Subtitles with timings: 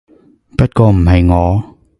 [0.57, 1.77] 不過唔係我